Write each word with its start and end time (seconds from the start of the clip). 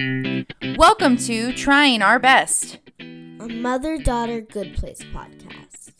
Welcome 0.00 1.18
to 1.26 1.52
Trying 1.52 2.00
Our 2.00 2.18
Best. 2.18 2.78
A 3.00 3.48
mother 3.48 3.98
daughter 3.98 4.40
good 4.40 4.74
place 4.74 5.02
podcast. 5.12 5.92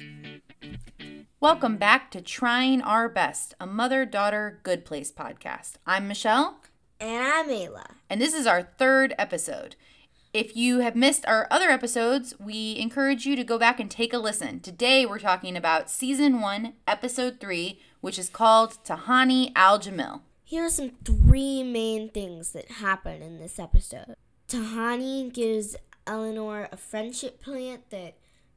Welcome 1.38 1.76
back 1.76 2.10
to 2.12 2.22
Trying 2.22 2.80
Our 2.80 3.10
Best, 3.10 3.52
a 3.60 3.66
mother 3.66 4.06
daughter 4.06 4.58
good 4.62 4.86
place 4.86 5.12
podcast. 5.12 5.74
I'm 5.86 6.08
Michelle. 6.08 6.62
And 6.98 7.26
I'm 7.26 7.48
Ayla. 7.50 7.90
And 8.08 8.22
this 8.22 8.32
is 8.32 8.46
our 8.46 8.62
third 8.62 9.14
episode. 9.18 9.76
If 10.32 10.56
you 10.56 10.78
have 10.78 10.96
missed 10.96 11.26
our 11.26 11.46
other 11.50 11.68
episodes, 11.68 12.32
we 12.40 12.78
encourage 12.78 13.26
you 13.26 13.36
to 13.36 13.44
go 13.44 13.58
back 13.58 13.78
and 13.78 13.90
take 13.90 14.14
a 14.14 14.18
listen. 14.18 14.60
Today 14.60 15.04
we're 15.04 15.18
talking 15.18 15.58
about 15.58 15.90
season 15.90 16.40
one, 16.40 16.72
episode 16.88 17.38
three, 17.38 17.80
which 18.00 18.18
is 18.18 18.30
called 18.30 18.82
Tahani 18.82 19.52
Al 19.54 19.78
Jamil. 19.78 20.22
Here 20.50 20.64
are 20.64 20.68
some 20.68 20.90
three 21.04 21.62
main 21.62 22.08
things 22.08 22.50
that 22.54 22.68
happen 22.68 23.22
in 23.22 23.38
this 23.38 23.60
episode. 23.60 24.16
Tahani 24.48 25.32
gives 25.32 25.76
Eleanor 26.08 26.68
a 26.72 26.76
friendship 26.76 27.40
plant 27.40 27.88
that 27.90 28.14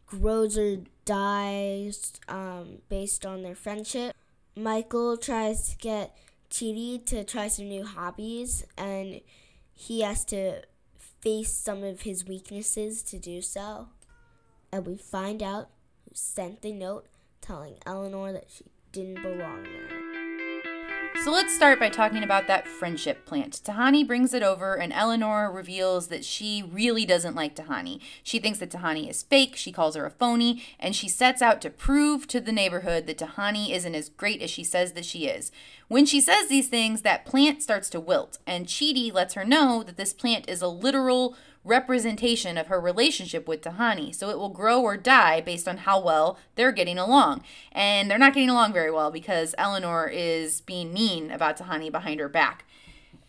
grows 0.08 0.58
or 0.58 0.78
dies 1.06 2.14
um, 2.28 2.80
based 2.90 3.28
on 3.28 3.44
their 3.44 3.54
friendship. 3.54 4.16
Michael 4.56 5.18
tries 5.18 5.70
to 5.70 5.78
get 5.78 6.18
Chidi 6.50 7.06
to 7.06 7.24
try 7.24 7.48
some 7.48 7.70
new 7.70 7.86
hobbies, 7.86 8.66
and 8.76 9.22
he 9.72 10.02
has 10.02 10.26
to 10.26 10.64
face 11.22 11.54
some 11.54 11.84
of 11.84 12.02
his 12.02 12.26
weaknesses 12.26 13.04
to 13.04 13.20
do 13.20 13.40
so. 13.40 13.90
And 14.72 14.88
we 14.88 14.98
find 14.98 15.44
out 15.44 15.70
who 16.06 16.16
sent 16.16 16.64
the 16.64 16.72
note 16.72 17.06
telling 17.40 17.76
Eleanor 17.86 18.34
that 18.34 18.48
she 18.50 18.66
didn't 18.92 19.22
belong 19.22 19.62
there. 19.62 20.03
So 21.24 21.32
let's 21.32 21.56
start 21.56 21.80
by 21.80 21.88
talking 21.88 22.22
about 22.22 22.48
that 22.48 22.68
friendship 22.68 23.26
plant. 23.26 23.62
Tahani 23.64 24.06
brings 24.06 24.34
it 24.34 24.44
over, 24.44 24.76
and 24.76 24.92
Eleanor 24.92 25.50
reveals 25.50 26.10
that 26.10 26.26
she 26.26 26.62
really 26.62 27.06
doesn't 27.06 27.34
like 27.34 27.56
Tahani. 27.56 28.02
She 28.24 28.40
thinks 28.40 28.60
that 28.60 28.72
Tahani 28.72 29.10
is 29.10 29.24
fake, 29.24 29.56
she 29.56 29.72
calls 29.72 29.96
her 29.96 30.06
a 30.06 30.10
phony, 30.10 30.62
and 30.82 30.94
she 30.94 31.08
sets 31.08 31.42
out 31.42 31.62
to 31.62 31.70
prove 31.70 32.28
to 32.28 32.42
the 32.42 32.52
neighborhood 32.52 33.08
that 33.08 33.20
Tahani 33.20 33.72
isn't 33.72 33.96
as 33.96 34.10
great 34.10 34.42
as 34.42 34.50
she 34.50 34.66
says 34.66 34.92
that 34.94 35.06
she 35.06 35.28
is. 35.28 35.50
When 35.88 36.06
she 36.06 36.20
says 36.20 36.50
these 36.50 36.68
things, 36.68 37.04
that 37.04 37.26
plant 37.26 37.64
starts 37.64 37.90
to 37.92 38.02
wilt, 38.02 38.40
and 38.46 38.68
Chidi 38.68 39.14
lets 39.14 39.36
her 39.36 39.46
know 39.46 39.82
that 39.82 39.96
this 39.96 40.12
plant 40.12 40.50
is 40.50 40.62
a 40.62 40.68
literal 40.68 41.38
representation 41.64 42.58
of 42.58 42.68
her 42.68 42.80
relationship 42.80 43.48
with 43.48 43.62
Tahani. 43.62 44.14
So 44.14 44.30
it 44.30 44.38
will 44.38 44.50
grow 44.50 44.82
or 44.82 44.98
die 44.98 45.42
based 45.42 45.68
on 45.68 45.78
how 45.78 46.00
well 46.00 46.38
they're 46.56 46.72
getting 46.72 46.98
along. 46.98 47.44
And 47.72 48.10
they're 48.10 48.18
not 48.18 48.34
getting 48.34 48.50
along 48.50 48.74
very 48.74 48.92
well 48.92 49.12
because 49.12 49.56
Eleanor 49.58 50.08
is 50.08 50.62
being 50.62 50.94
mean 50.94 51.32
about 51.32 51.58
Tahani 51.58 51.92
behind 51.92 52.20
her 52.20 52.30
back. 52.30 52.66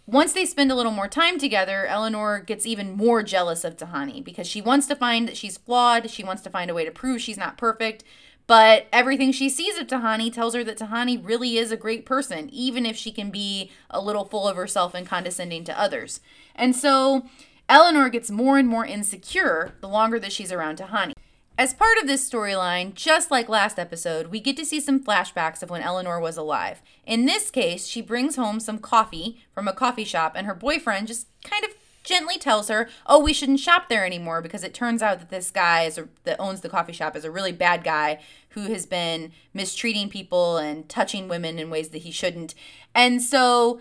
Once 0.06 0.34
they 0.34 0.44
spend 0.44 0.70
a 0.70 0.74
little 0.74 0.92
more 0.92 1.08
time 1.08 1.38
together, 1.38 1.86
Eleanor 1.86 2.38
gets 2.38 2.66
even 2.66 2.92
more 2.92 3.22
jealous 3.22 3.64
of 3.64 3.76
Tahani 3.76 4.22
because 4.22 4.46
she 4.46 4.60
wants 4.60 4.86
to 4.86 4.96
find 4.96 5.26
that 5.26 5.36
she's 5.36 5.56
flawed. 5.56 6.10
She 6.10 6.22
wants 6.22 6.42
to 6.42 6.50
find 6.50 6.70
a 6.70 6.74
way 6.74 6.84
to 6.84 6.90
prove 6.90 7.22
she's 7.22 7.38
not 7.38 7.56
perfect. 7.56 8.04
But 8.46 8.86
everything 8.92 9.32
she 9.32 9.48
sees 9.48 9.78
of 9.78 9.86
Tahani 9.86 10.30
tells 10.30 10.54
her 10.54 10.62
that 10.64 10.78
Tahani 10.78 11.26
really 11.26 11.56
is 11.56 11.72
a 11.72 11.78
great 11.78 12.04
person, 12.04 12.50
even 12.50 12.84
if 12.84 12.96
she 12.96 13.10
can 13.10 13.30
be 13.30 13.70
a 13.88 14.02
little 14.02 14.26
full 14.26 14.46
of 14.46 14.56
herself 14.56 14.92
and 14.92 15.06
condescending 15.06 15.64
to 15.64 15.80
others. 15.80 16.20
And 16.54 16.76
so 16.76 17.24
Eleanor 17.68 18.08
gets 18.08 18.30
more 18.30 18.58
and 18.58 18.68
more 18.68 18.84
insecure 18.84 19.72
the 19.80 19.88
longer 19.88 20.18
that 20.18 20.32
she's 20.32 20.52
around 20.52 20.78
Tahani. 20.78 21.12
As 21.56 21.72
part 21.72 21.98
of 21.98 22.06
this 22.06 22.28
storyline, 22.28 22.94
just 22.94 23.30
like 23.30 23.48
last 23.48 23.78
episode, 23.78 24.26
we 24.26 24.40
get 24.40 24.56
to 24.56 24.64
see 24.66 24.80
some 24.80 25.02
flashbacks 25.02 25.62
of 25.62 25.70
when 25.70 25.82
Eleanor 25.82 26.18
was 26.18 26.36
alive. 26.36 26.82
In 27.06 27.26
this 27.26 27.50
case, 27.50 27.86
she 27.86 28.02
brings 28.02 28.36
home 28.36 28.58
some 28.58 28.78
coffee 28.78 29.40
from 29.52 29.68
a 29.68 29.72
coffee 29.72 30.04
shop, 30.04 30.32
and 30.34 30.46
her 30.46 30.54
boyfriend 30.54 31.06
just 31.06 31.28
kind 31.44 31.64
of 31.64 31.70
gently 32.02 32.38
tells 32.38 32.68
her, 32.68 32.88
"Oh, 33.06 33.20
we 33.20 33.32
shouldn't 33.32 33.60
shop 33.60 33.88
there 33.88 34.04
anymore," 34.04 34.42
because 34.42 34.64
it 34.64 34.74
turns 34.74 35.00
out 35.00 35.20
that 35.20 35.30
this 35.30 35.50
guy 35.50 35.82
a, 35.82 36.08
that 36.24 36.40
owns 36.40 36.60
the 36.60 36.68
coffee 36.68 36.92
shop 36.92 37.16
is 37.16 37.24
a 37.24 37.30
really 37.30 37.52
bad 37.52 37.84
guy 37.84 38.20
who 38.50 38.62
has 38.72 38.84
been 38.84 39.32
mistreating 39.54 40.10
people 40.10 40.58
and 40.58 40.88
touching 40.88 41.28
women 41.28 41.58
in 41.58 41.70
ways 41.70 41.90
that 41.90 42.02
he 42.02 42.10
shouldn't. 42.10 42.54
And 42.94 43.22
so 43.22 43.80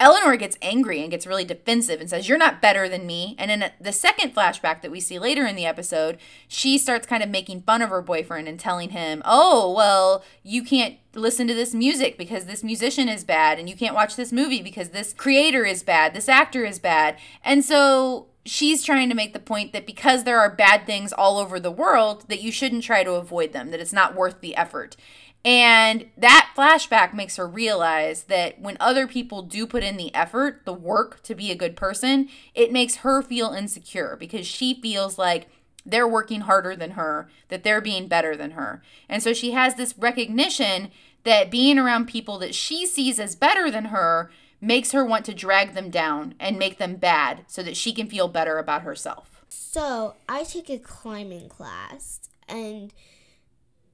Eleanor 0.00 0.34
gets 0.36 0.56
angry 0.62 1.02
and 1.02 1.10
gets 1.10 1.26
really 1.26 1.44
defensive 1.44 2.00
and 2.00 2.08
says, 2.08 2.26
You're 2.26 2.38
not 2.38 2.62
better 2.62 2.88
than 2.88 3.06
me. 3.06 3.36
And 3.38 3.50
in 3.50 3.70
the 3.78 3.92
second 3.92 4.34
flashback 4.34 4.80
that 4.80 4.90
we 4.90 4.98
see 4.98 5.18
later 5.18 5.46
in 5.46 5.56
the 5.56 5.66
episode, 5.66 6.16
she 6.48 6.78
starts 6.78 7.06
kind 7.06 7.22
of 7.22 7.28
making 7.28 7.62
fun 7.62 7.82
of 7.82 7.90
her 7.90 8.00
boyfriend 8.00 8.48
and 8.48 8.58
telling 8.58 8.90
him, 8.90 9.22
Oh, 9.26 9.72
well, 9.72 10.24
you 10.42 10.64
can't 10.64 10.96
listen 11.14 11.46
to 11.48 11.54
this 11.54 11.74
music 11.74 12.16
because 12.16 12.46
this 12.46 12.64
musician 12.64 13.08
is 13.08 13.24
bad, 13.24 13.58
and 13.58 13.68
you 13.68 13.76
can't 13.76 13.94
watch 13.94 14.16
this 14.16 14.32
movie 14.32 14.62
because 14.62 14.88
this 14.88 15.12
creator 15.12 15.66
is 15.66 15.82
bad, 15.82 16.14
this 16.14 16.28
actor 16.28 16.64
is 16.64 16.78
bad. 16.78 17.18
And 17.44 17.62
so 17.62 18.28
she's 18.46 18.82
trying 18.82 19.10
to 19.10 19.14
make 19.14 19.34
the 19.34 19.38
point 19.38 19.72
that 19.72 19.86
because 19.86 20.24
there 20.24 20.40
are 20.40 20.50
bad 20.50 20.86
things 20.86 21.12
all 21.12 21.38
over 21.38 21.60
the 21.60 21.70
world, 21.70 22.24
that 22.28 22.42
you 22.42 22.50
shouldn't 22.50 22.84
try 22.84 23.04
to 23.04 23.12
avoid 23.12 23.52
them, 23.52 23.70
that 23.70 23.80
it's 23.80 23.92
not 23.92 24.14
worth 24.14 24.40
the 24.40 24.56
effort. 24.56 24.96
And 25.44 26.10
that 26.18 26.50
flashback 26.54 27.14
makes 27.14 27.36
her 27.36 27.46
realize 27.46 28.24
that 28.24 28.60
when 28.60 28.76
other 28.78 29.06
people 29.06 29.42
do 29.42 29.66
put 29.66 29.82
in 29.82 29.96
the 29.96 30.14
effort, 30.14 30.62
the 30.66 30.74
work 30.74 31.22
to 31.22 31.34
be 31.34 31.50
a 31.50 31.56
good 31.56 31.76
person, 31.76 32.28
it 32.54 32.72
makes 32.72 32.96
her 32.96 33.22
feel 33.22 33.52
insecure 33.52 34.16
because 34.20 34.46
she 34.46 34.74
feels 34.74 35.16
like 35.16 35.48
they're 35.86 36.06
working 36.06 36.42
harder 36.42 36.76
than 36.76 36.92
her, 36.92 37.28
that 37.48 37.64
they're 37.64 37.80
being 37.80 38.06
better 38.06 38.36
than 38.36 38.50
her. 38.52 38.82
And 39.08 39.22
so 39.22 39.32
she 39.32 39.52
has 39.52 39.74
this 39.76 39.96
recognition 39.96 40.90
that 41.24 41.50
being 41.50 41.78
around 41.78 42.06
people 42.06 42.38
that 42.38 42.54
she 42.54 42.86
sees 42.86 43.18
as 43.18 43.34
better 43.34 43.70
than 43.70 43.86
her 43.86 44.30
makes 44.60 44.92
her 44.92 45.04
want 45.04 45.24
to 45.24 45.34
drag 45.34 45.72
them 45.72 45.88
down 45.88 46.34
and 46.38 46.58
make 46.58 46.76
them 46.76 46.96
bad 46.96 47.44
so 47.46 47.62
that 47.62 47.76
she 47.76 47.92
can 47.92 48.08
feel 48.08 48.28
better 48.28 48.58
about 48.58 48.82
herself. 48.82 49.42
So, 49.48 50.14
I 50.28 50.44
take 50.44 50.68
a 50.68 50.78
climbing 50.78 51.48
class 51.48 52.20
and 52.48 52.92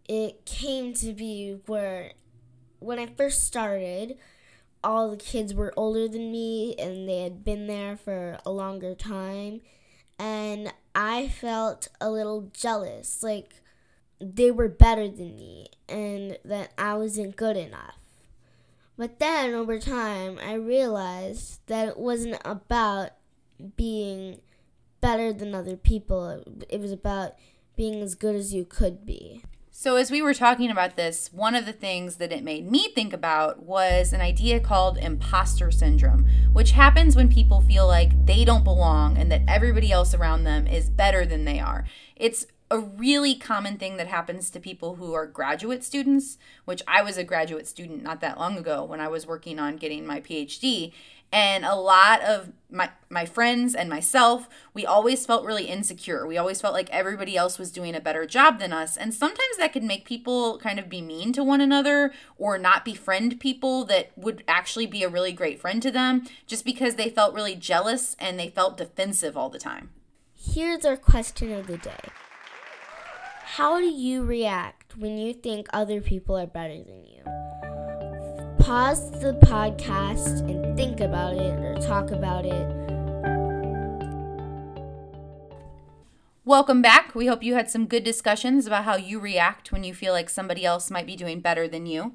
it 0.08 0.44
came 0.44 0.94
to 0.94 1.12
be 1.12 1.58
where 1.66 2.12
when 2.78 2.98
I 2.98 3.06
first 3.06 3.46
started, 3.46 4.16
all 4.84 5.10
the 5.10 5.16
kids 5.16 5.54
were 5.54 5.74
older 5.76 6.06
than 6.08 6.30
me 6.30 6.74
and 6.78 7.08
they 7.08 7.22
had 7.22 7.44
been 7.44 7.66
there 7.66 7.96
for 7.96 8.38
a 8.44 8.50
longer 8.50 8.94
time. 8.94 9.60
And 10.18 10.72
I 10.94 11.28
felt 11.28 11.88
a 12.00 12.10
little 12.10 12.50
jealous, 12.52 13.22
like 13.22 13.54
they 14.20 14.50
were 14.50 14.68
better 14.68 15.08
than 15.08 15.36
me 15.36 15.66
and 15.88 16.38
that 16.44 16.72
I 16.78 16.94
wasn't 16.94 17.36
good 17.36 17.56
enough. 17.56 17.98
But 18.96 19.18
then 19.18 19.52
over 19.52 19.78
time, 19.78 20.38
I 20.42 20.54
realized 20.54 21.60
that 21.66 21.88
it 21.88 21.98
wasn't 21.98 22.40
about 22.44 23.10
being 23.76 24.40
better 25.00 25.32
than 25.32 25.54
other 25.54 25.76
people, 25.76 26.42
it 26.68 26.80
was 26.80 26.92
about 26.92 27.34
being 27.76 28.00
as 28.00 28.14
good 28.14 28.34
as 28.34 28.54
you 28.54 28.64
could 28.64 29.04
be. 29.04 29.42
So, 29.78 29.96
as 29.96 30.10
we 30.10 30.22
were 30.22 30.32
talking 30.32 30.70
about 30.70 30.96
this, 30.96 31.30
one 31.34 31.54
of 31.54 31.66
the 31.66 31.72
things 31.74 32.16
that 32.16 32.32
it 32.32 32.42
made 32.42 32.66
me 32.66 32.88
think 32.88 33.12
about 33.12 33.62
was 33.62 34.14
an 34.14 34.22
idea 34.22 34.58
called 34.58 34.96
imposter 34.96 35.70
syndrome, 35.70 36.26
which 36.54 36.70
happens 36.70 37.14
when 37.14 37.28
people 37.28 37.60
feel 37.60 37.86
like 37.86 38.24
they 38.24 38.46
don't 38.46 38.64
belong 38.64 39.18
and 39.18 39.30
that 39.30 39.42
everybody 39.46 39.92
else 39.92 40.14
around 40.14 40.44
them 40.44 40.66
is 40.66 40.88
better 40.88 41.26
than 41.26 41.44
they 41.44 41.60
are. 41.60 41.84
It's 42.16 42.46
a 42.70 42.78
really 42.78 43.34
common 43.34 43.76
thing 43.76 43.98
that 43.98 44.08
happens 44.08 44.48
to 44.50 44.60
people 44.60 44.96
who 44.96 45.12
are 45.12 45.26
graduate 45.26 45.84
students, 45.84 46.38
which 46.64 46.82
I 46.88 47.02
was 47.02 47.18
a 47.18 47.22
graduate 47.22 47.68
student 47.68 48.02
not 48.02 48.22
that 48.22 48.38
long 48.38 48.56
ago 48.56 48.82
when 48.82 49.00
I 49.00 49.08
was 49.08 49.26
working 49.26 49.58
on 49.58 49.76
getting 49.76 50.06
my 50.06 50.22
PhD. 50.22 50.92
And 51.32 51.64
a 51.64 51.74
lot 51.74 52.22
of 52.22 52.52
my 52.70 52.90
my 53.08 53.24
friends 53.24 53.74
and 53.74 53.88
myself, 53.88 54.48
we 54.74 54.84
always 54.84 55.26
felt 55.26 55.44
really 55.44 55.66
insecure. 55.66 56.26
We 56.26 56.38
always 56.38 56.60
felt 56.60 56.74
like 56.74 56.90
everybody 56.90 57.36
else 57.36 57.58
was 57.58 57.70
doing 57.70 57.94
a 57.94 58.00
better 58.00 58.26
job 58.26 58.58
than 58.58 58.72
us. 58.72 58.96
And 58.96 59.12
sometimes 59.12 59.56
that 59.58 59.72
can 59.72 59.86
make 59.86 60.04
people 60.04 60.58
kind 60.58 60.78
of 60.78 60.88
be 60.88 61.00
mean 61.00 61.32
to 61.34 61.44
one 61.44 61.60
another 61.60 62.12
or 62.36 62.58
not 62.58 62.84
befriend 62.84 63.40
people 63.40 63.84
that 63.86 64.10
would 64.16 64.44
actually 64.48 64.86
be 64.86 65.02
a 65.02 65.08
really 65.08 65.32
great 65.32 65.60
friend 65.60 65.82
to 65.82 65.90
them 65.90 66.26
just 66.46 66.64
because 66.64 66.94
they 66.94 67.10
felt 67.10 67.34
really 67.34 67.54
jealous 67.54 68.16
and 68.18 68.38
they 68.38 68.48
felt 68.48 68.76
defensive 68.76 69.36
all 69.36 69.50
the 69.50 69.58
time. 69.58 69.90
Here's 70.34 70.84
our 70.84 70.96
question 70.96 71.52
of 71.52 71.66
the 71.66 71.78
day. 71.78 72.10
How 73.56 73.78
do 73.78 73.86
you 73.86 74.24
react 74.24 74.96
when 74.96 75.18
you 75.18 75.32
think 75.32 75.68
other 75.72 76.00
people 76.00 76.36
are 76.36 76.46
better 76.46 76.82
than 76.82 77.04
you? 77.04 77.45
Pause 78.66 79.12
the 79.20 79.32
podcast 79.42 80.40
and 80.50 80.76
think 80.76 80.98
about 80.98 81.34
it 81.34 81.56
or 81.60 81.76
talk 81.76 82.10
about 82.10 82.44
it. 82.44 82.66
Welcome 86.44 86.82
back. 86.82 87.14
We 87.14 87.26
hope 87.26 87.44
you 87.44 87.54
had 87.54 87.70
some 87.70 87.86
good 87.86 88.02
discussions 88.02 88.66
about 88.66 88.82
how 88.82 88.96
you 88.96 89.20
react 89.20 89.70
when 89.70 89.84
you 89.84 89.94
feel 89.94 90.12
like 90.12 90.28
somebody 90.28 90.64
else 90.64 90.90
might 90.90 91.06
be 91.06 91.14
doing 91.14 91.38
better 91.38 91.68
than 91.68 91.86
you. 91.86 92.12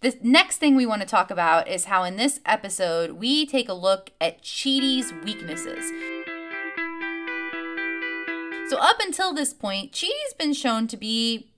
The 0.00 0.18
next 0.22 0.56
thing 0.56 0.74
we 0.74 0.86
want 0.86 1.02
to 1.02 1.06
talk 1.06 1.30
about 1.30 1.68
is 1.68 1.84
how 1.84 2.04
in 2.04 2.16
this 2.16 2.40
episode 2.46 3.12
we 3.12 3.44
take 3.44 3.68
a 3.68 3.74
look 3.74 4.10
at 4.22 4.42
Chidi's 4.42 5.12
weaknesses. 5.22 5.84
So, 8.70 8.78
up 8.78 9.00
until 9.00 9.34
this 9.34 9.52
point, 9.52 9.92
Chidi's 9.92 10.32
been 10.38 10.54
shown 10.54 10.86
to 10.86 10.96
be 10.96 11.50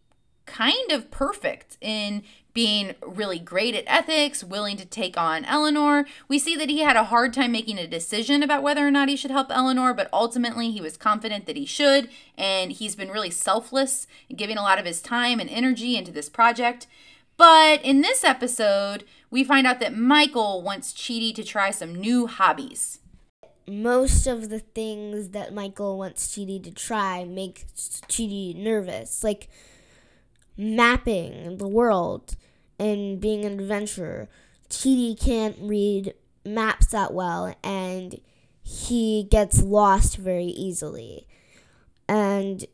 kind 0.46 0.90
of 0.90 1.10
perfect 1.12 1.76
in 1.80 2.24
being 2.54 2.94
really 3.00 3.38
great 3.38 3.74
at 3.74 3.84
ethics, 3.86 4.44
willing 4.44 4.76
to 4.76 4.84
take 4.84 5.16
on 5.16 5.44
Eleanor. 5.44 6.04
We 6.28 6.38
see 6.38 6.54
that 6.56 6.68
he 6.68 6.80
had 6.80 6.96
a 6.96 7.04
hard 7.04 7.32
time 7.32 7.52
making 7.52 7.78
a 7.78 7.86
decision 7.86 8.42
about 8.42 8.62
whether 8.62 8.86
or 8.86 8.90
not 8.90 9.08
he 9.08 9.16
should 9.16 9.30
help 9.30 9.50
Eleanor, 9.50 9.94
but 9.94 10.10
ultimately 10.12 10.70
he 10.70 10.80
was 10.80 10.96
confident 10.96 11.46
that 11.46 11.56
he 11.56 11.64
should, 11.64 12.08
and 12.36 12.72
he's 12.72 12.94
been 12.94 13.10
really 13.10 13.30
selfless, 13.30 14.06
giving 14.34 14.58
a 14.58 14.62
lot 14.62 14.78
of 14.78 14.84
his 14.84 15.00
time 15.00 15.40
and 15.40 15.48
energy 15.48 15.96
into 15.96 16.12
this 16.12 16.28
project. 16.28 16.86
But 17.36 17.82
in 17.82 18.02
this 18.02 18.22
episode, 18.24 19.04
we 19.30 19.42
find 19.42 19.66
out 19.66 19.80
that 19.80 19.96
Michael 19.96 20.62
wants 20.62 20.92
Chidi 20.92 21.34
to 21.34 21.42
try 21.42 21.70
some 21.70 21.94
new 21.94 22.26
hobbies. 22.26 22.98
Most 23.66 24.26
of 24.26 24.50
the 24.50 24.58
things 24.58 25.30
that 25.30 25.54
Michael 25.54 25.96
wants 25.96 26.28
Chidi 26.28 26.62
to 26.62 26.70
try 26.70 27.24
make 27.24 27.66
Chidi 27.74 28.54
nervous, 28.54 29.24
like 29.24 29.48
mapping 30.56 31.56
the 31.56 31.66
world 31.66 32.36
and 32.82 33.20
being 33.20 33.44
an 33.44 33.60
adventurer. 33.60 34.28
Chidi 34.68 35.18
can't 35.18 35.56
read 35.60 36.14
maps 36.44 36.86
that 36.86 37.14
well 37.14 37.54
and 37.62 38.20
he 38.60 39.28
gets 39.30 39.62
lost 39.62 40.16
very 40.16 40.46
easily. 40.46 41.28
And 42.08 42.64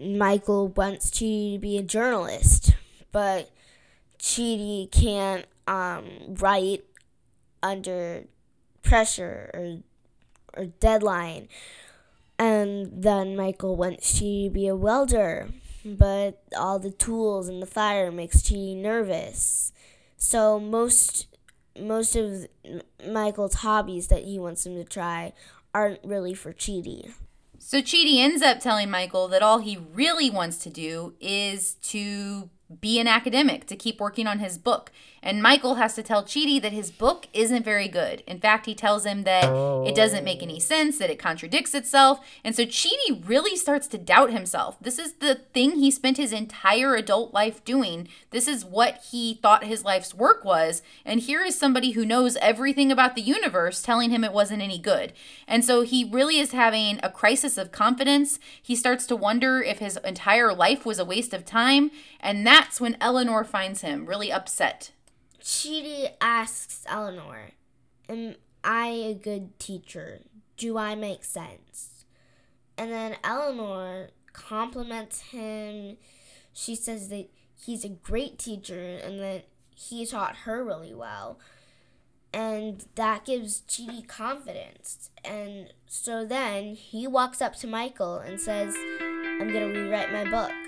Michael 0.00 0.68
wants 0.68 1.10
Chidi 1.10 1.54
to 1.54 1.58
be 1.58 1.76
a 1.76 1.82
journalist, 1.82 2.74
but 3.12 3.50
Chidi 4.18 4.90
can't 4.90 5.44
um, 5.66 6.34
write 6.38 6.84
under 7.62 8.24
pressure 8.82 9.50
or, 9.52 10.62
or 10.62 10.66
deadline. 10.80 11.48
And 12.38 12.90
then 13.02 13.36
Michael 13.36 13.76
wants 13.76 14.14
Chidi 14.14 14.46
to 14.46 14.50
be 14.50 14.66
a 14.66 14.76
welder, 14.76 15.48
but 15.96 16.42
all 16.56 16.78
the 16.78 16.90
tools 16.90 17.48
and 17.48 17.62
the 17.62 17.66
fire 17.66 18.10
makes 18.10 18.42
Chidi 18.42 18.76
nervous. 18.76 19.72
So 20.16 20.58
most 20.58 21.26
most 21.78 22.16
of 22.16 22.46
Michael's 23.08 23.54
hobbies 23.54 24.08
that 24.08 24.24
he 24.24 24.38
wants 24.38 24.66
him 24.66 24.74
to 24.74 24.84
try 24.84 25.32
aren't 25.72 26.00
really 26.04 26.34
for 26.34 26.52
Chidi. 26.52 27.12
So 27.58 27.78
Chidi 27.78 28.18
ends 28.18 28.42
up 28.42 28.60
telling 28.60 28.90
Michael 28.90 29.28
that 29.28 29.42
all 29.42 29.58
he 29.58 29.78
really 29.92 30.30
wants 30.30 30.58
to 30.58 30.70
do 30.70 31.14
is 31.20 31.74
to 31.74 32.50
be 32.80 33.00
an 33.00 33.08
academic, 33.08 33.66
to 33.66 33.76
keep 33.76 34.00
working 34.00 34.26
on 34.26 34.40
his 34.40 34.58
book. 34.58 34.92
And 35.22 35.42
Michael 35.42 35.76
has 35.76 35.94
to 35.94 36.02
tell 36.02 36.22
Chidi 36.22 36.62
that 36.62 36.72
his 36.72 36.90
book 36.90 37.26
isn't 37.32 37.64
very 37.64 37.88
good. 37.88 38.22
In 38.26 38.38
fact, 38.38 38.66
he 38.66 38.74
tells 38.74 39.04
him 39.04 39.24
that 39.24 39.44
it 39.86 39.94
doesn't 39.94 40.24
make 40.24 40.42
any 40.42 40.60
sense, 40.60 40.98
that 40.98 41.10
it 41.10 41.18
contradicts 41.18 41.74
itself. 41.74 42.20
And 42.44 42.54
so 42.54 42.64
Chidi 42.64 43.28
really 43.28 43.56
starts 43.56 43.88
to 43.88 43.98
doubt 43.98 44.30
himself. 44.30 44.76
This 44.80 44.98
is 44.98 45.14
the 45.14 45.34
thing 45.34 45.72
he 45.72 45.90
spent 45.90 46.18
his 46.18 46.32
entire 46.32 46.94
adult 46.94 47.34
life 47.34 47.64
doing. 47.64 48.08
This 48.30 48.46
is 48.46 48.64
what 48.64 49.02
he 49.10 49.34
thought 49.34 49.64
his 49.64 49.84
life's 49.84 50.14
work 50.14 50.44
was. 50.44 50.82
And 51.04 51.20
here 51.20 51.42
is 51.42 51.58
somebody 51.58 51.92
who 51.92 52.06
knows 52.06 52.36
everything 52.36 52.92
about 52.92 53.16
the 53.16 53.22
universe 53.22 53.82
telling 53.82 54.10
him 54.10 54.22
it 54.22 54.32
wasn't 54.32 54.62
any 54.62 54.78
good. 54.78 55.12
And 55.48 55.64
so 55.64 55.82
he 55.82 56.08
really 56.08 56.38
is 56.38 56.52
having 56.52 57.00
a 57.02 57.10
crisis 57.10 57.58
of 57.58 57.72
confidence. 57.72 58.38
He 58.62 58.76
starts 58.76 59.04
to 59.06 59.16
wonder 59.16 59.60
if 59.60 59.78
his 59.78 59.96
entire 60.04 60.54
life 60.54 60.86
was 60.86 61.00
a 61.00 61.04
waste 61.04 61.34
of 61.34 61.44
time. 61.44 61.90
And 62.20 62.46
that's 62.58 62.80
when 62.80 62.96
Eleanor 63.00 63.44
finds 63.44 63.82
him 63.82 64.04
really 64.04 64.32
upset. 64.32 64.90
Chidi 65.40 66.10
asks 66.20 66.82
Eleanor, 66.88 67.50
Am 68.08 68.34
I 68.64 68.88
a 68.88 69.14
good 69.14 69.56
teacher? 69.60 70.20
Do 70.56 70.76
I 70.76 70.96
make 70.96 71.24
sense? 71.24 72.04
And 72.76 72.90
then 72.90 73.16
Eleanor 73.22 74.08
compliments 74.32 75.20
him. 75.30 75.98
She 76.52 76.74
says 76.74 77.10
that 77.10 77.30
he's 77.64 77.84
a 77.84 77.90
great 77.90 78.40
teacher 78.40 78.98
and 79.04 79.20
that 79.20 79.44
he 79.76 80.04
taught 80.04 80.38
her 80.38 80.64
really 80.64 80.94
well. 80.94 81.38
And 82.34 82.84
that 82.96 83.24
gives 83.24 83.62
Chidi 83.68 84.06
confidence. 84.06 85.10
And 85.24 85.72
so 85.86 86.24
then 86.24 86.74
he 86.74 87.06
walks 87.06 87.40
up 87.40 87.54
to 87.56 87.68
Michael 87.68 88.18
and 88.18 88.40
says, 88.40 88.74
I'm 89.00 89.52
going 89.52 89.72
to 89.72 89.80
rewrite 89.80 90.12
my 90.12 90.28
book. 90.28 90.67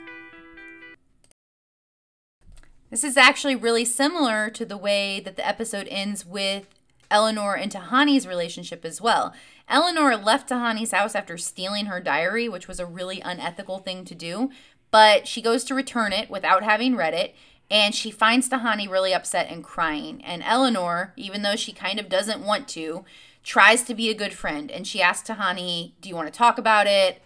This 2.90 3.04
is 3.04 3.16
actually 3.16 3.54
really 3.54 3.84
similar 3.84 4.50
to 4.50 4.66
the 4.66 4.76
way 4.76 5.20
that 5.20 5.36
the 5.36 5.46
episode 5.46 5.86
ends 5.88 6.26
with 6.26 6.66
Eleanor 7.08 7.54
and 7.54 7.70
Tahani's 7.70 8.26
relationship 8.26 8.84
as 8.84 9.00
well. 9.00 9.32
Eleanor 9.68 10.16
left 10.16 10.48
Tahani's 10.48 10.90
house 10.90 11.14
after 11.14 11.38
stealing 11.38 11.86
her 11.86 12.00
diary, 12.00 12.48
which 12.48 12.66
was 12.66 12.80
a 12.80 12.86
really 12.86 13.20
unethical 13.20 13.78
thing 13.78 14.04
to 14.06 14.14
do, 14.16 14.50
but 14.90 15.28
she 15.28 15.40
goes 15.40 15.62
to 15.64 15.74
return 15.74 16.12
it 16.12 16.28
without 16.28 16.64
having 16.64 16.96
read 16.96 17.14
it, 17.14 17.36
and 17.70 17.94
she 17.94 18.10
finds 18.10 18.48
Tahani 18.48 18.90
really 18.90 19.14
upset 19.14 19.48
and 19.48 19.62
crying. 19.62 20.20
And 20.24 20.42
Eleanor, 20.42 21.12
even 21.16 21.42
though 21.42 21.54
she 21.54 21.72
kind 21.72 22.00
of 22.00 22.08
doesn't 22.08 22.44
want 22.44 22.66
to, 22.70 23.04
tries 23.44 23.84
to 23.84 23.94
be 23.94 24.10
a 24.10 24.14
good 24.14 24.34
friend, 24.34 24.68
and 24.68 24.84
she 24.84 25.00
asks 25.00 25.28
Tahani, 25.28 25.92
Do 26.00 26.08
you 26.08 26.16
want 26.16 26.26
to 26.26 26.36
talk 26.36 26.58
about 26.58 26.88
it? 26.88 27.22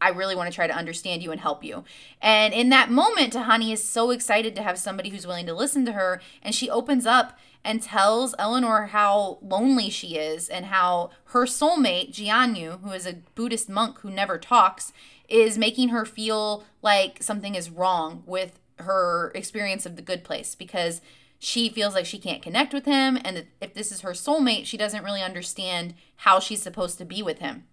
I 0.00 0.10
really 0.10 0.34
want 0.34 0.50
to 0.50 0.54
try 0.54 0.66
to 0.66 0.76
understand 0.76 1.22
you 1.22 1.30
and 1.30 1.40
help 1.40 1.62
you. 1.62 1.84
And 2.22 2.54
in 2.54 2.70
that 2.70 2.90
moment, 2.90 3.34
Tahani 3.34 3.72
is 3.72 3.86
so 3.86 4.10
excited 4.10 4.56
to 4.56 4.62
have 4.62 4.78
somebody 4.78 5.10
who's 5.10 5.26
willing 5.26 5.46
to 5.46 5.54
listen 5.54 5.84
to 5.86 5.92
her. 5.92 6.20
And 6.42 6.54
she 6.54 6.70
opens 6.70 7.06
up 7.06 7.38
and 7.62 7.82
tells 7.82 8.34
Eleanor 8.38 8.86
how 8.86 9.38
lonely 9.42 9.90
she 9.90 10.16
is 10.16 10.48
and 10.48 10.66
how 10.66 11.10
her 11.26 11.44
soulmate, 11.44 12.12
Jianyu, 12.12 12.80
who 12.80 12.92
is 12.92 13.06
a 13.06 13.18
Buddhist 13.34 13.68
monk 13.68 13.98
who 14.00 14.10
never 14.10 14.38
talks, 14.38 14.92
is 15.28 15.58
making 15.58 15.90
her 15.90 16.04
feel 16.04 16.64
like 16.82 17.22
something 17.22 17.54
is 17.54 17.70
wrong 17.70 18.22
with 18.26 18.58
her 18.78 19.30
experience 19.34 19.84
of 19.84 19.96
the 19.96 20.02
good 20.02 20.24
place 20.24 20.54
because 20.54 21.02
she 21.38 21.68
feels 21.68 21.94
like 21.94 22.06
she 22.06 22.18
can't 22.18 22.42
connect 22.42 22.72
with 22.72 22.86
him. 22.86 23.18
And 23.24 23.46
if 23.60 23.74
this 23.74 23.92
is 23.92 24.00
her 24.00 24.12
soulmate, 24.12 24.66
she 24.66 24.76
doesn't 24.76 25.04
really 25.04 25.22
understand 25.22 25.94
how 26.16 26.40
she's 26.40 26.62
supposed 26.62 26.98
to 26.98 27.04
be 27.04 27.22
with 27.22 27.38
him. 27.38 27.64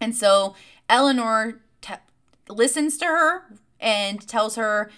And 0.00 0.16
so 0.16 0.54
Eleanor 0.92 1.62
t- 1.80 1.94
listens 2.50 2.98
to 2.98 3.06
her 3.06 3.44
and 3.80 4.28
tells 4.28 4.56
her, 4.56 4.90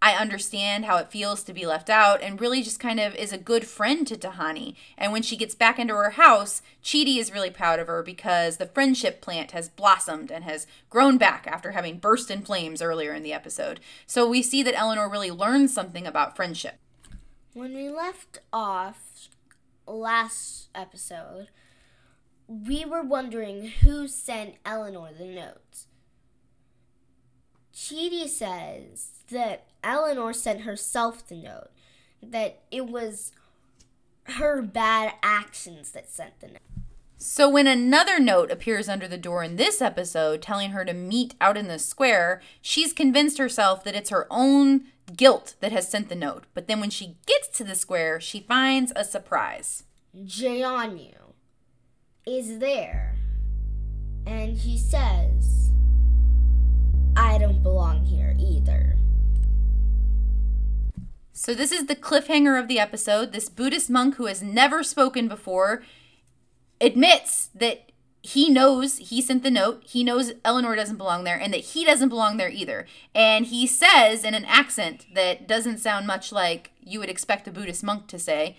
I 0.00 0.14
understand 0.14 0.86
how 0.86 0.96
it 0.96 1.12
feels 1.12 1.44
to 1.44 1.52
be 1.52 1.66
left 1.66 1.88
out, 1.88 2.22
and 2.22 2.40
really 2.40 2.62
just 2.62 2.80
kind 2.80 2.98
of 2.98 3.14
is 3.14 3.32
a 3.32 3.38
good 3.38 3.66
friend 3.66 4.04
to 4.08 4.16
Tahani. 4.16 4.74
And 4.98 5.12
when 5.12 5.22
she 5.22 5.36
gets 5.36 5.54
back 5.54 5.78
into 5.78 5.94
her 5.94 6.10
house, 6.10 6.62
Chidi 6.82 7.18
is 7.18 7.32
really 7.32 7.50
proud 7.50 7.78
of 7.78 7.86
her 7.86 8.02
because 8.02 8.56
the 8.56 8.66
friendship 8.66 9.20
plant 9.20 9.52
has 9.52 9.68
blossomed 9.68 10.32
and 10.32 10.42
has 10.42 10.66
grown 10.90 11.18
back 11.18 11.46
after 11.46 11.72
having 11.72 11.98
burst 11.98 12.30
in 12.30 12.42
flames 12.42 12.82
earlier 12.82 13.12
in 13.12 13.22
the 13.22 13.34
episode. 13.34 13.78
So 14.06 14.26
we 14.26 14.42
see 14.42 14.62
that 14.64 14.76
Eleanor 14.76 15.08
really 15.08 15.30
learns 15.30 15.72
something 15.72 16.06
about 16.06 16.34
friendship. 16.34 16.78
When 17.52 17.74
we 17.76 17.90
left 17.90 18.38
off 18.52 19.28
last 19.86 20.68
episode, 20.74 21.48
we 22.46 22.84
were 22.84 23.02
wondering 23.02 23.68
who 23.68 24.06
sent 24.06 24.56
Eleanor 24.64 25.10
the 25.16 25.26
note. 25.26 25.86
Chidi 27.74 28.28
says 28.28 29.22
that 29.30 29.66
Eleanor 29.82 30.32
sent 30.32 30.62
herself 30.62 31.26
the 31.26 31.36
note, 31.36 31.70
that 32.22 32.60
it 32.70 32.86
was 32.86 33.32
her 34.24 34.62
bad 34.62 35.14
actions 35.22 35.90
that 35.92 36.10
sent 36.10 36.38
the 36.40 36.48
note. 36.48 36.58
So 37.16 37.48
when 37.48 37.66
another 37.66 38.18
note 38.18 38.50
appears 38.50 38.88
under 38.88 39.06
the 39.06 39.16
door 39.16 39.44
in 39.44 39.56
this 39.56 39.80
episode 39.80 40.42
telling 40.42 40.72
her 40.72 40.84
to 40.84 40.92
meet 40.92 41.34
out 41.40 41.56
in 41.56 41.68
the 41.68 41.78
square, 41.78 42.42
she's 42.60 42.92
convinced 42.92 43.38
herself 43.38 43.84
that 43.84 43.94
it's 43.94 44.10
her 44.10 44.26
own 44.28 44.86
guilt 45.16 45.54
that 45.60 45.72
has 45.72 45.88
sent 45.88 46.08
the 46.08 46.14
note. 46.16 46.44
But 46.52 46.66
then 46.66 46.80
when 46.80 46.90
she 46.90 47.16
gets 47.26 47.48
to 47.56 47.64
the 47.64 47.76
square, 47.76 48.20
she 48.20 48.40
finds 48.40 48.92
a 48.96 49.04
surprise. 49.04 49.84
Jianyu 50.16 51.21
is 52.26 52.58
there 52.58 53.14
and 54.26 54.56
he 54.56 54.78
says, 54.78 55.70
I 57.16 57.38
don't 57.38 57.62
belong 57.62 58.04
here 58.04 58.36
either. 58.38 58.96
So, 61.32 61.54
this 61.54 61.72
is 61.72 61.86
the 61.86 61.96
cliffhanger 61.96 62.58
of 62.60 62.68
the 62.68 62.78
episode. 62.78 63.32
This 63.32 63.48
Buddhist 63.48 63.90
monk 63.90 64.14
who 64.14 64.26
has 64.26 64.42
never 64.42 64.84
spoken 64.84 65.26
before 65.26 65.82
admits 66.80 67.48
that 67.54 67.90
he 68.22 68.48
knows 68.48 68.98
he 68.98 69.20
sent 69.20 69.42
the 69.42 69.50
note. 69.50 69.82
He 69.84 70.04
knows 70.04 70.32
Eleanor 70.44 70.76
doesn't 70.76 70.98
belong 70.98 71.24
there 71.24 71.38
and 71.38 71.52
that 71.52 71.60
he 71.60 71.84
doesn't 71.84 72.10
belong 72.10 72.36
there 72.36 72.50
either. 72.50 72.86
And 73.14 73.46
he 73.46 73.66
says 73.66 74.24
in 74.24 74.34
an 74.34 74.44
accent 74.44 75.06
that 75.14 75.48
doesn't 75.48 75.78
sound 75.78 76.06
much 76.06 76.30
like 76.30 76.70
you 76.80 77.00
would 77.00 77.10
expect 77.10 77.48
a 77.48 77.50
Buddhist 77.50 77.82
monk 77.82 78.06
to 78.08 78.18
say, 78.20 78.56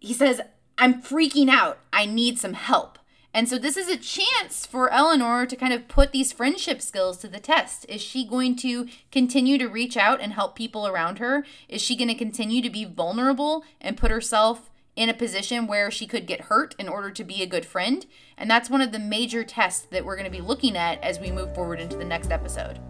he 0.00 0.12
says, 0.12 0.40
I'm 0.80 1.02
freaking 1.02 1.50
out. 1.50 1.78
I 1.92 2.06
need 2.06 2.38
some 2.38 2.54
help. 2.54 2.98
And 3.34 3.46
so 3.46 3.58
this 3.58 3.76
is 3.76 3.86
a 3.86 3.98
chance 3.98 4.64
for 4.64 4.90
Eleanor 4.90 5.44
to 5.44 5.54
kind 5.54 5.74
of 5.74 5.88
put 5.88 6.10
these 6.10 6.32
friendship 6.32 6.80
skills 6.80 7.18
to 7.18 7.28
the 7.28 7.38
test. 7.38 7.84
Is 7.86 8.00
she 8.00 8.26
going 8.26 8.56
to 8.56 8.88
continue 9.12 9.58
to 9.58 9.68
reach 9.68 9.98
out 9.98 10.22
and 10.22 10.32
help 10.32 10.56
people 10.56 10.86
around 10.86 11.18
her? 11.18 11.44
Is 11.68 11.82
she 11.82 11.94
going 11.94 12.08
to 12.08 12.14
continue 12.14 12.62
to 12.62 12.70
be 12.70 12.86
vulnerable 12.86 13.62
and 13.78 13.98
put 13.98 14.10
herself 14.10 14.70
in 14.96 15.10
a 15.10 15.14
position 15.14 15.66
where 15.66 15.90
she 15.90 16.06
could 16.06 16.26
get 16.26 16.46
hurt 16.46 16.74
in 16.78 16.88
order 16.88 17.10
to 17.10 17.24
be 17.24 17.42
a 17.42 17.46
good 17.46 17.66
friend? 17.66 18.06
And 18.38 18.50
that's 18.50 18.70
one 18.70 18.80
of 18.80 18.90
the 18.90 18.98
major 18.98 19.44
tests 19.44 19.86
that 19.90 20.06
we're 20.06 20.16
going 20.16 20.32
to 20.32 20.36
be 20.36 20.42
looking 20.42 20.78
at 20.78 21.00
as 21.04 21.20
we 21.20 21.30
move 21.30 21.54
forward 21.54 21.78
into 21.78 21.98
the 21.98 22.06
next 22.06 22.30
episode. 22.30 22.80